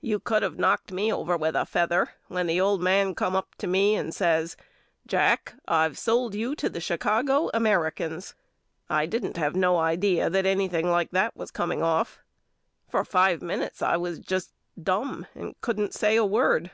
[0.00, 3.54] You could of knocked me over with a feather when the old man come up
[3.58, 4.56] to me and says
[5.06, 8.34] Jack I've sold you to the Chicago Ameri cans.
[8.90, 12.18] I didn't have no idea that anything like that was coming off.
[12.88, 14.52] For five minutes I was just
[14.82, 16.72] dum and couldn't say a word.